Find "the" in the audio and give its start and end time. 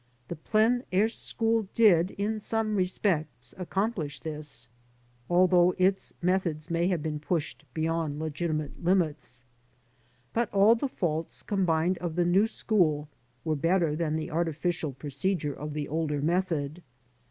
0.29-0.35, 10.73-10.87, 12.15-12.25, 14.15-14.31, 15.75-15.87